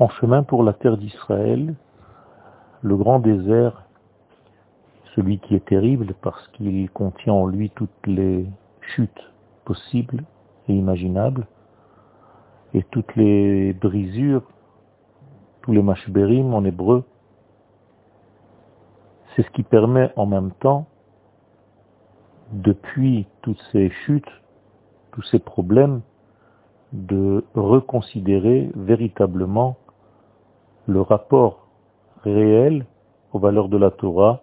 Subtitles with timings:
[0.00, 1.74] En chemin pour la terre d'Israël,
[2.80, 3.82] le grand désert,
[5.14, 8.46] celui qui est terrible parce qu'il contient en lui toutes les
[8.80, 9.30] chutes
[9.66, 10.24] possibles
[10.68, 11.46] et imaginables,
[12.72, 14.44] et toutes les brisures,
[15.60, 17.04] tous les mashberim en hébreu,
[19.36, 20.86] c'est ce qui permet en même temps,
[22.52, 24.32] depuis toutes ces chutes,
[25.12, 26.00] tous ces problèmes,
[26.94, 29.76] de reconsidérer véritablement
[30.90, 31.68] le rapport
[32.24, 32.84] réel
[33.32, 34.40] aux valeurs de la Torah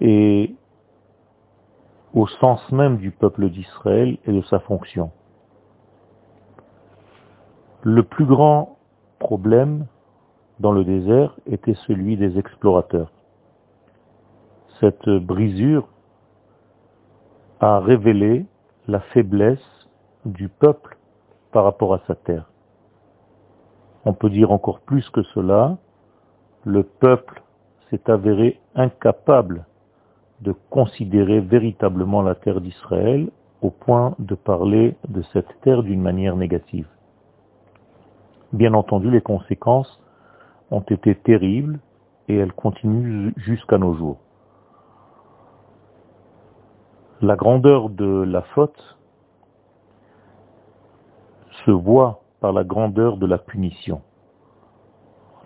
[0.00, 0.54] et
[2.12, 5.12] au sens même du peuple d'Israël et de sa fonction.
[7.82, 8.78] Le plus grand
[9.20, 9.86] problème
[10.58, 13.12] dans le désert était celui des explorateurs.
[14.80, 15.88] Cette brisure
[17.60, 18.44] a révélé
[18.88, 19.88] la faiblesse
[20.24, 20.98] du peuple
[21.52, 22.50] par rapport à sa terre.
[24.06, 25.78] On peut dire encore plus que cela,
[26.64, 27.42] le peuple
[27.90, 29.66] s'est avéré incapable
[30.42, 33.30] de considérer véritablement la terre d'Israël
[33.62, 36.86] au point de parler de cette terre d'une manière négative.
[38.52, 40.00] Bien entendu, les conséquences
[40.70, 41.80] ont été terribles
[42.28, 44.18] et elles continuent jusqu'à nos jours.
[47.22, 48.96] La grandeur de la faute
[51.64, 54.02] se voit par la grandeur de la punition.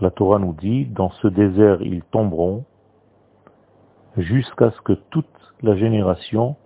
[0.01, 2.65] La Torah nous dit, dans ce désert ils tomberont
[4.17, 5.27] jusqu'à ce que toute
[5.62, 6.56] la génération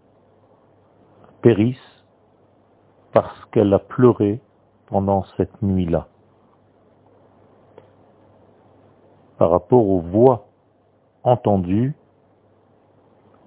[1.43, 2.05] périsse
[3.13, 4.41] parce qu'elle a pleuré
[4.87, 6.09] pendant cette nuit-là.
[9.39, 10.47] Par rapport aux voix
[11.25, 11.95] entendues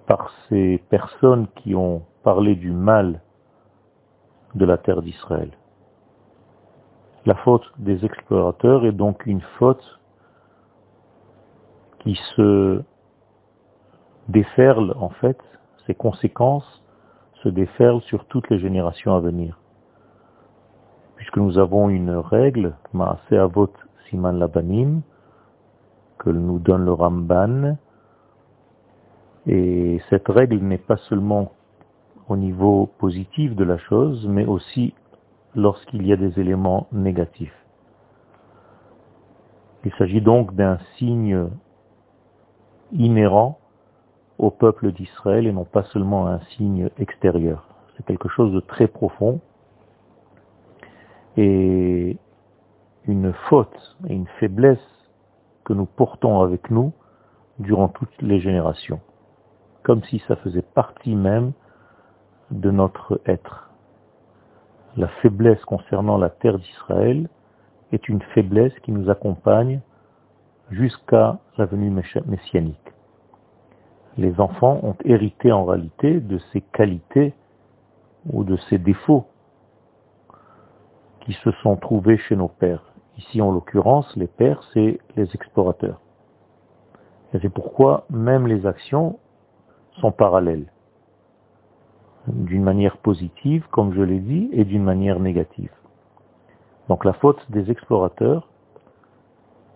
[0.06, 3.20] par ces personnes qui ont parlé du mal
[4.54, 5.57] de la terre d'Israël.
[7.26, 9.98] La faute des explorateurs est donc une faute
[12.00, 12.82] qui se
[14.28, 15.38] déferle en fait,
[15.86, 16.84] ses conséquences
[17.42, 19.58] se déferlent sur toutes les générations à venir.
[21.16, 23.72] Puisque nous avons une règle, Maase Avot
[24.08, 25.02] Siman Labanim,
[26.18, 27.76] que nous donne le Ramban,
[29.46, 31.52] et cette règle n'est pas seulement
[32.28, 34.94] au niveau positif de la chose, mais aussi
[35.54, 37.54] lorsqu'il y a des éléments négatifs.
[39.84, 41.48] Il s'agit donc d'un signe
[42.92, 43.58] inhérent
[44.38, 47.66] au peuple d'Israël et non pas seulement un signe extérieur.
[47.96, 49.40] C'est quelque chose de très profond
[51.36, 52.18] et
[53.06, 54.78] une faute et une faiblesse
[55.64, 56.92] que nous portons avec nous
[57.58, 59.00] durant toutes les générations,
[59.82, 61.52] comme si ça faisait partie même
[62.50, 63.67] de notre être
[64.96, 67.28] la faiblesse concernant la terre d'Israël
[67.92, 69.80] est une faiblesse qui nous accompagne
[70.70, 72.92] jusqu'à la venue messianique.
[74.16, 77.34] Les enfants ont hérité en réalité de ces qualités
[78.30, 79.26] ou de ces défauts
[81.20, 82.82] qui se sont trouvés chez nos pères.
[83.16, 86.00] Ici, en l'occurrence, les pères, c'est les explorateurs.
[87.32, 89.18] C'est pourquoi même les actions
[90.00, 90.66] sont parallèles
[92.32, 95.70] d'une manière positive, comme je l'ai dit, et d'une manière négative.
[96.88, 98.48] Donc la faute des explorateurs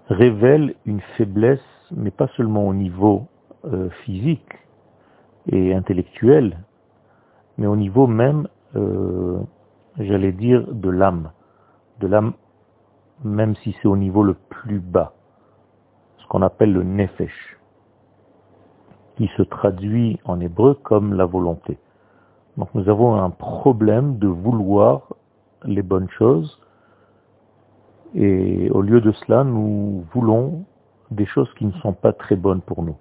[0.09, 1.61] révèle une faiblesse,
[1.91, 3.27] mais pas seulement au niveau
[3.65, 4.59] euh, physique
[5.47, 6.59] et intellectuel,
[7.59, 9.39] mais au niveau même, euh,
[9.99, 11.31] j'allais dire, de l'âme.
[12.01, 12.33] De l'âme,
[13.25, 15.13] même si c'est au niveau le plus bas,
[16.19, 17.59] ce qu'on appelle le nefesh,
[19.17, 21.79] qui se traduit en hébreu comme la volonté.
[22.57, 25.15] Donc nous avons un problème de vouloir
[25.65, 26.61] les bonnes choses
[28.15, 30.65] et au lieu de cela, nous voulons
[31.11, 32.97] des choses qui ne sont pas très bonnes pour nous.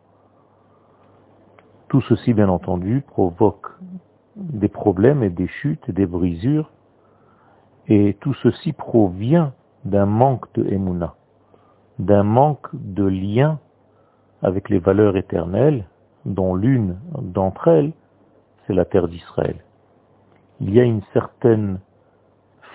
[1.90, 3.68] Tout ceci, bien entendu, provoque
[4.38, 6.72] des problèmes et des chutes et des brisures
[7.88, 9.54] et tout ceci provient
[9.84, 11.16] d'un manque de émouna,
[12.00, 13.60] d'un manque de lien
[14.42, 15.86] avec les valeurs éternelles,
[16.26, 17.92] dont l'une d'entre elles
[18.74, 19.58] la terre d'Israël.
[20.60, 21.80] Il y a une certaine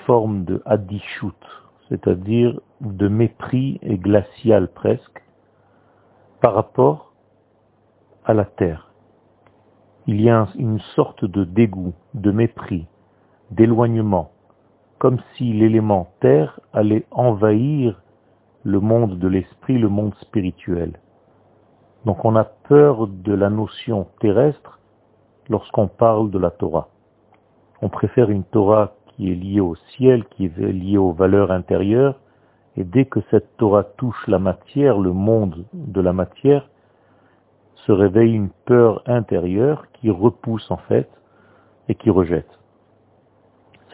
[0.06, 1.34] forme de hadishut,
[1.88, 5.22] c'est-à-dire de mépris et glacial presque,
[6.40, 7.12] par rapport
[8.24, 8.92] à la terre.
[10.06, 12.86] Il y a une sorte de dégoût, de mépris,
[13.50, 14.30] d'éloignement,
[14.98, 18.00] comme si l'élément terre allait envahir
[18.64, 20.98] le monde de l'esprit, le monde spirituel.
[22.04, 24.80] Donc on a peur de la notion terrestre
[25.48, 26.88] lorsqu'on parle de la Torah.
[27.82, 32.18] On préfère une Torah qui est liée au ciel, qui est liée aux valeurs intérieures,
[32.76, 36.68] et dès que cette Torah touche la matière, le monde de la matière,
[37.86, 41.08] se réveille une peur intérieure qui repousse en fait
[41.88, 42.50] et qui rejette.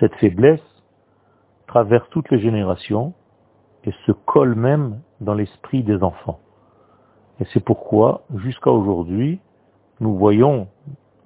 [0.01, 0.61] Cette faiblesse
[1.67, 3.13] traverse toutes les générations
[3.85, 6.41] et se colle même dans l'esprit des enfants.
[7.41, 9.41] Et c'est pourquoi, jusqu'à aujourd'hui,
[10.01, 10.69] nous voyons,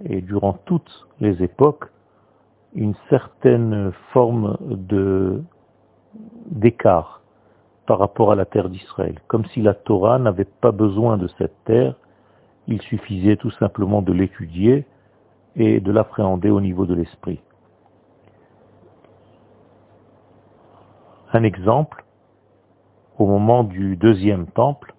[0.05, 1.87] et durant toutes les époques,
[2.75, 5.43] une certaine forme de
[6.47, 7.23] d'écart
[7.87, 11.65] par rapport à la terre d'Israël, comme si la Torah n'avait pas besoin de cette
[11.65, 11.95] terre,
[12.67, 14.87] il suffisait tout simplement de l'étudier
[15.55, 17.41] et de l'appréhender au niveau de l'esprit.
[21.33, 22.05] Un exemple,
[23.19, 24.95] au moment du deuxième temple,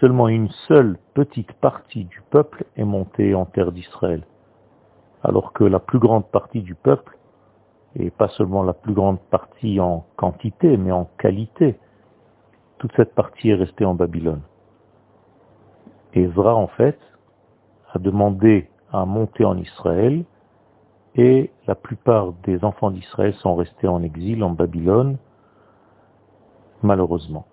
[0.00, 4.22] seulement une seule petite partie du peuple est montée en terre d'Israël,
[5.22, 7.16] alors que la plus grande partie du peuple,
[7.94, 11.78] et pas seulement la plus grande partie en quantité, mais en qualité,
[12.78, 14.42] toute cette partie est restée en Babylone.
[16.12, 16.98] Ezra, en fait,
[17.92, 20.24] a demandé à monter en Israël,
[21.14, 25.16] et la plupart des enfants d'Israël sont restés en exil en Babylone,
[26.82, 27.46] malheureusement.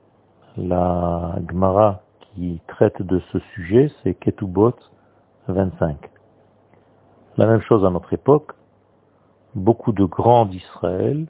[0.57, 2.01] La Gemara
[2.33, 4.75] qui traite de ce sujet, c'est Ketubot
[5.47, 5.97] 25.
[7.37, 8.53] La même chose à notre époque,
[9.55, 11.27] beaucoup de grands d'Israël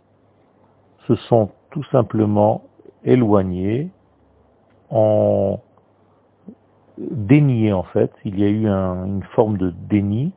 [1.08, 2.64] se sont tout simplement
[3.04, 3.90] éloignés,
[4.90, 5.60] en
[6.98, 10.32] dénié en fait, il y a eu une forme de déni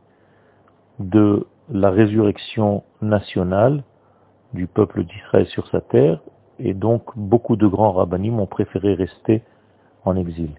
[0.99, 3.85] de la résurrection nationale
[4.55, 6.21] du peuple d'Israël sur sa terre,
[6.59, 9.43] et donc beaucoup de grands rabbinim ont préféré rester
[10.07, 10.51] en exil.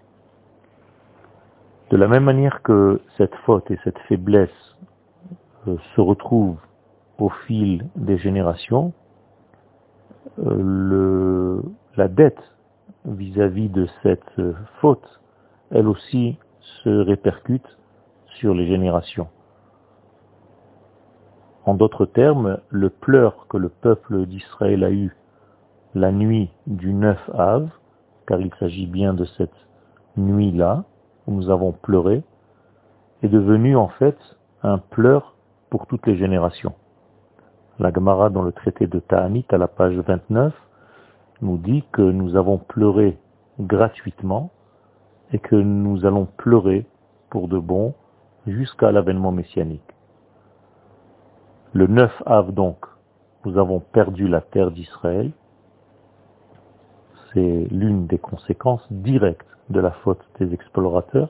[1.90, 4.76] De la même manière que cette faute et cette faiblesse
[5.66, 6.60] euh, se retrouvent
[7.18, 8.92] au fil des générations,
[10.38, 11.60] euh,
[11.96, 12.42] la dette
[13.06, 14.40] vis-à-vis de cette
[14.80, 15.20] faute,
[15.70, 16.38] elle aussi
[16.84, 17.66] se répercute
[18.38, 19.28] sur les générations.
[21.64, 25.14] En d'autres termes, le pleur que le peuple d'Israël a eu
[25.94, 27.68] la nuit du 9 Av,
[28.28, 29.66] car il s'agit bien de cette
[30.18, 30.84] nuit-là,
[31.26, 32.22] où nous avons pleuré,
[33.22, 34.18] est devenu en fait
[34.62, 35.34] un pleur
[35.70, 36.74] pour toutes les générations.
[37.78, 40.52] La Gemara dans le traité de Ta'anit à la page 29
[41.40, 43.18] nous dit que nous avons pleuré
[43.60, 44.50] gratuitement
[45.32, 46.86] et que nous allons pleurer
[47.30, 47.94] pour de bon
[48.46, 49.80] jusqu'à l'avènement messianique.
[51.72, 52.84] Le 9 Av donc,
[53.44, 55.30] nous avons perdu la terre d'Israël.
[57.32, 61.28] C'est l'une des conséquences directes de la faute des explorateurs.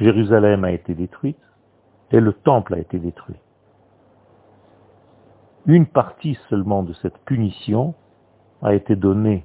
[0.00, 1.38] Jérusalem a été détruite
[2.10, 3.36] et le temple a été détruit.
[5.66, 7.94] Une partie seulement de cette punition
[8.62, 9.44] a été donnée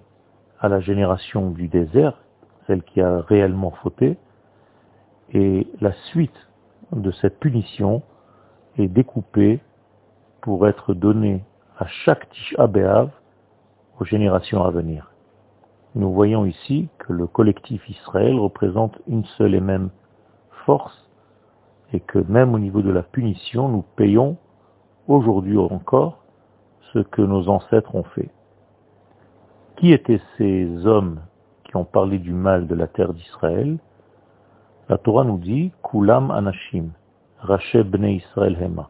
[0.59, 2.17] à la génération du désert,
[2.65, 4.17] celle qui a réellement fauté,
[5.33, 6.47] et la suite
[6.91, 8.01] de cette punition
[8.77, 9.59] est découpée
[10.41, 11.43] pour être donnée
[11.77, 12.55] à chaque Tish
[13.99, 15.11] aux générations à venir.
[15.95, 19.89] Nous voyons ici que le collectif Israël représente une seule et même
[20.65, 21.09] force
[21.93, 24.37] et que même au niveau de la punition, nous payons
[25.07, 26.23] aujourd'hui encore
[26.93, 28.29] ce que nos ancêtres ont fait.
[29.77, 31.21] Qui étaient ces hommes
[31.63, 33.77] qui ont parlé du mal de la terre d'Israël?
[34.89, 36.89] La Torah nous dit Kulam Anashim,
[37.39, 38.89] Racheb Bnei Israël Hema.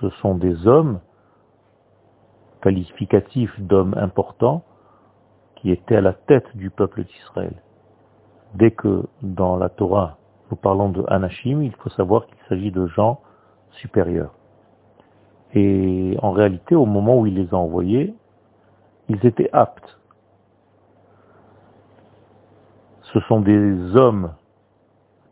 [0.00, 1.00] Ce sont des hommes
[2.62, 4.64] qualificatifs d'hommes importants
[5.66, 7.54] qui étaient à la tête du peuple d'Israël.
[8.54, 10.16] Dès que dans la Torah
[10.48, 13.18] nous parlons de Anashim, il faut savoir qu'il s'agit de gens
[13.72, 14.32] supérieurs.
[15.54, 18.14] Et en réalité, au moment où il les a envoyés,
[19.08, 19.98] ils étaient aptes.
[23.12, 24.34] Ce sont des hommes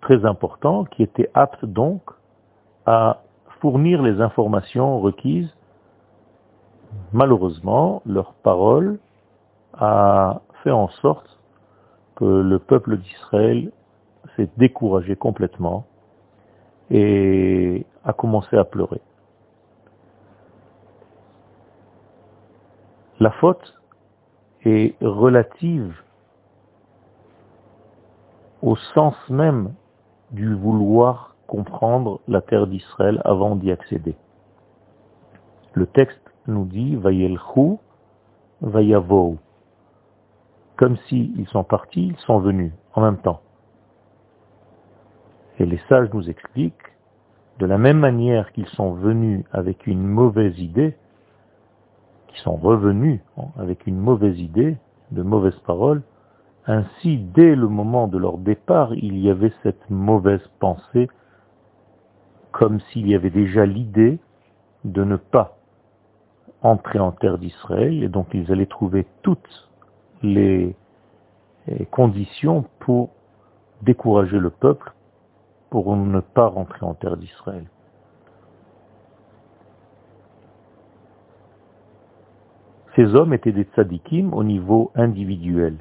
[0.01, 2.03] très importants qui étaient aptes donc
[2.87, 3.23] à
[3.61, 5.57] fournir les informations requises.
[7.13, 8.99] Malheureusement, leur parole
[9.79, 11.39] a fait en sorte
[12.17, 13.73] que le peuple d'Israël
[14.37, 15.87] s'est découragé complètement
[16.91, 19.01] et a commencé à pleurer.
[23.21, 23.75] La faute
[24.65, 25.95] est relative
[28.63, 29.75] au sens même
[30.31, 34.17] du vouloir comprendre la terre d'Israël avant d'y accéder.
[35.75, 37.77] Le texte nous dit Vayelchu,
[38.61, 39.39] Vayavou
[40.77, 43.41] comme s'ils sont partis, ils sont venus en même temps.
[45.59, 46.75] Et les sages nous expliquent,
[47.61, 50.97] de la même manière qu'ils sont venus avec une mauvaise idée,
[52.29, 53.21] qui sont revenus
[53.57, 54.77] avec une mauvaise idée,
[55.13, 56.03] de mauvaises paroles,
[56.67, 61.09] ainsi dès le moment de leur départ, il y avait cette mauvaise pensée,
[62.51, 64.19] comme s'il y avait déjà l'idée
[64.85, 65.57] de ne pas
[66.63, 69.71] entrer en terre d'Israël, et donc ils allaient trouver toutes
[70.23, 70.75] les
[71.91, 73.11] conditions pour
[73.83, 74.93] décourager le peuple,
[75.71, 77.65] pour ne pas rentrer en terre d'Israël.
[82.95, 85.77] Ces hommes étaient des tzadikim au niveau individuel,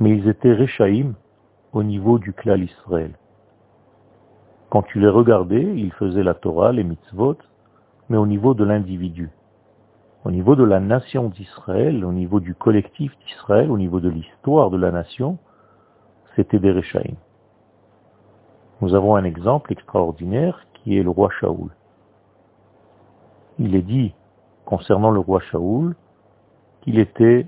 [0.00, 1.14] mais ils étaient réchaïm
[1.72, 3.12] au niveau du clan Israël.
[4.68, 7.36] Quand tu les regardais, ils faisaient la Torah, les mitzvot,
[8.08, 9.30] mais au niveau de l'individu.
[10.24, 14.70] Au niveau de la nation d'Israël, au niveau du collectif d'Israël, au niveau de l'histoire
[14.70, 15.36] de la nation,
[16.34, 16.80] c'était des.
[18.80, 21.70] Nous avons un exemple extraordinaire qui est le roi Shaoul.
[23.58, 24.14] Il est dit
[24.64, 25.94] concernant le roi Shaoul
[26.80, 27.46] qu'il était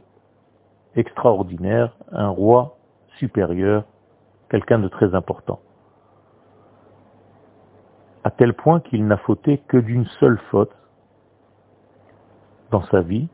[0.97, 2.77] extraordinaire, un roi
[3.19, 3.85] supérieur,
[4.51, 5.61] quelqu'un de très important.
[8.23, 10.73] À tel point qu'il n'a fauté que d'une seule faute
[12.77, 13.27] dans sa vie,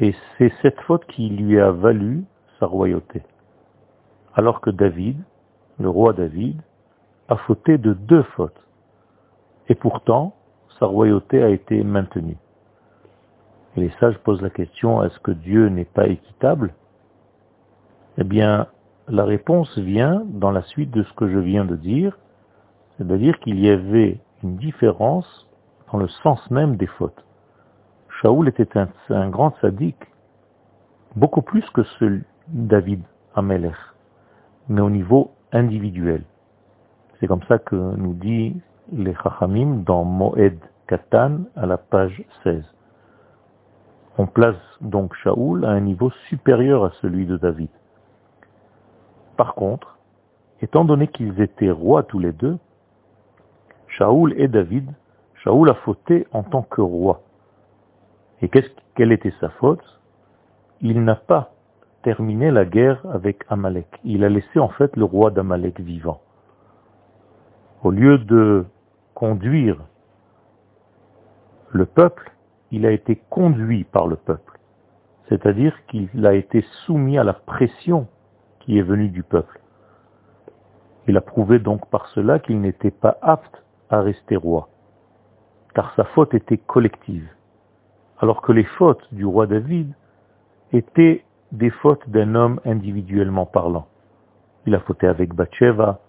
[0.00, 2.24] et c'est cette faute qui lui a valu
[2.58, 3.22] sa royauté.
[4.34, 5.22] Alors que David,
[5.78, 6.60] le roi David,
[7.28, 8.60] a fauté de deux fautes.
[9.68, 10.34] Et pourtant,
[10.80, 12.36] sa royauté a été maintenue.
[13.76, 16.74] Et les sages posent la question, est-ce que Dieu n'est pas équitable?
[18.18, 18.66] Eh bien,
[19.06, 22.18] la réponse vient dans la suite de ce que je viens de dire,
[22.96, 25.48] c'est-à-dire qu'il y avait une différence
[25.92, 27.24] dans le sens même des fautes.
[28.20, 28.68] Shaoul était
[29.10, 30.06] un, grand sadique,
[31.16, 33.02] beaucoup plus que ce David
[33.34, 33.74] Amelech,
[34.68, 36.22] mais au niveau individuel.
[37.18, 38.56] C'est comme ça que nous dit
[38.92, 42.64] les Chachamim dans Moed Katan à la page 16.
[44.18, 47.70] On place donc Shaoul à un niveau supérieur à celui de David.
[49.36, 49.98] Par contre,
[50.60, 52.58] étant donné qu'ils étaient rois tous les deux,
[53.88, 54.88] Shaoul et David,
[55.42, 57.22] Shaoul a fauté en tant que roi.
[58.44, 58.50] Et
[58.94, 59.82] quelle était sa faute?
[60.82, 61.54] Il n'a pas
[62.02, 63.86] terminé la guerre avec Amalek.
[64.04, 66.20] Il a laissé en fait le roi d'Amalek vivant.
[67.82, 68.66] Au lieu de
[69.14, 69.80] conduire
[71.70, 72.32] le peuple,
[72.70, 74.58] il a été conduit par le peuple.
[75.30, 78.08] C'est-à-dire qu'il a été soumis à la pression
[78.60, 79.58] qui est venue du peuple.
[81.08, 84.68] Il a prouvé donc par cela qu'il n'était pas apte à rester roi,
[85.74, 87.26] car sa faute était collective,
[88.20, 89.92] alors que les fautes du roi David
[90.72, 93.86] étaient des fautes d'un homme individuellement parlant.
[94.66, 96.00] Il a fauté avec Bathsheba,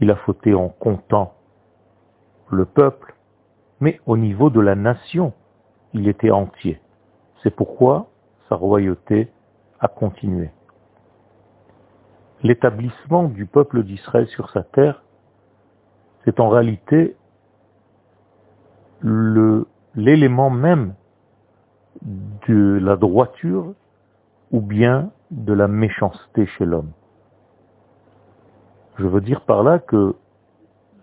[0.00, 1.34] il a fauté en comptant
[2.50, 3.14] le peuple,
[3.80, 5.32] mais au niveau de la nation,
[5.92, 6.80] il était entier.
[7.42, 8.08] C'est pourquoi
[8.48, 9.30] sa royauté
[9.80, 10.50] a continué.
[12.42, 15.02] L'établissement du peuple d'Israël sur sa terre,
[16.24, 17.16] c'est en réalité
[19.96, 20.94] l'élément même
[22.48, 23.74] de la droiture
[24.50, 26.92] ou bien de la méchanceté chez l'homme.
[28.96, 30.14] Je veux dire par là que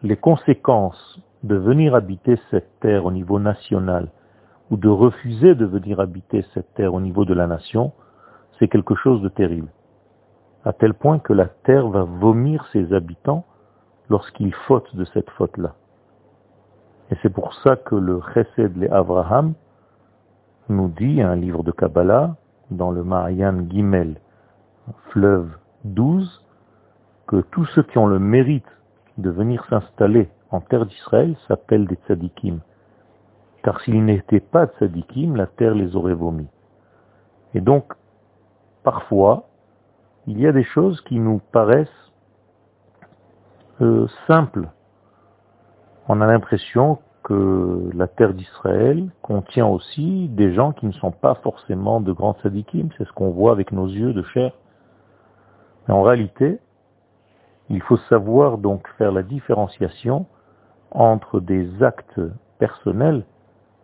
[0.03, 4.09] les conséquences de venir habiter cette terre au niveau national
[4.69, 7.91] ou de refuser de venir habiter cette terre au niveau de la nation,
[8.57, 9.69] c'est quelque chose de terrible.
[10.63, 13.45] À tel point que la terre va vomir ses habitants
[14.09, 15.75] lorsqu'ils fautent de cette faute-là.
[17.11, 19.53] Et c'est pour ça que le Chesed le
[20.69, 22.37] nous dit, un livre de Kabbalah,
[22.69, 24.15] dans le Marian Gimel,
[25.09, 25.49] fleuve
[25.83, 26.41] 12,
[27.27, 28.65] que tous ceux qui ont le mérite
[29.17, 32.59] de venir s'installer en terre d'Israël s'appellent des tzadikim.
[33.63, 36.49] Car s'ils n'étaient pas tzadikim, la terre les aurait vomis.
[37.53, 37.93] Et donc,
[38.83, 39.49] parfois,
[40.27, 42.11] il y a des choses qui nous paraissent
[43.81, 44.69] euh, simples.
[46.13, 51.35] On a l'impression que la terre d'Israël contient aussi des gens qui ne sont pas
[51.35, 52.89] forcément de grands tzadikim.
[52.97, 54.51] C'est ce qu'on voit avec nos yeux de chair.
[55.87, 56.59] Mais en réalité,
[57.69, 60.25] il faut savoir donc faire la différenciation
[60.91, 62.19] entre des actes
[62.59, 63.23] personnels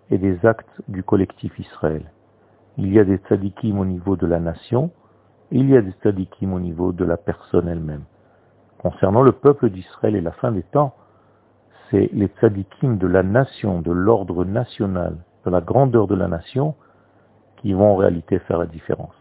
[0.10, 2.12] et des actes du collectif Israël.
[2.78, 4.92] Il y a des tzadikim au niveau de la nation,
[5.54, 8.04] et il y a des tzadikim au niveau de la personne elle-même.
[8.80, 10.94] Concernant le peuple d'Israël et la fin des temps,
[11.90, 16.76] c'est les tzadikim de la nation, de l'ordre national, de la grandeur de la nation,
[17.58, 19.17] qui vont en réalité faire la différence.